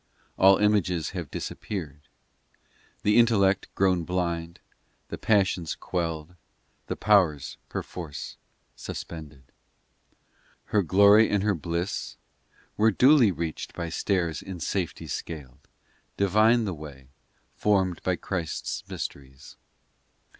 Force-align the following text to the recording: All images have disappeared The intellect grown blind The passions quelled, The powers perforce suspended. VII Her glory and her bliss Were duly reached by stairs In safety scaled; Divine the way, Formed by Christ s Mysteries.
All 0.35 0.57
images 0.57 1.11
have 1.11 1.29
disappeared 1.29 2.07
The 3.03 3.19
intellect 3.19 3.67
grown 3.75 4.03
blind 4.03 4.59
The 5.09 5.19
passions 5.19 5.75
quelled, 5.75 6.35
The 6.87 6.95
powers 6.95 7.57
perforce 7.69 8.35
suspended. 8.75 9.43
VII 9.43 10.15
Her 10.63 10.81
glory 10.81 11.29
and 11.29 11.43
her 11.43 11.53
bliss 11.53 12.17
Were 12.77 12.89
duly 12.89 13.31
reached 13.31 13.75
by 13.75 13.89
stairs 13.89 14.41
In 14.41 14.59
safety 14.59 15.05
scaled; 15.05 15.67
Divine 16.17 16.65
the 16.65 16.73
way, 16.73 17.09
Formed 17.53 18.01
by 18.01 18.15
Christ 18.15 18.63
s 18.65 18.83
Mysteries. 18.89 19.55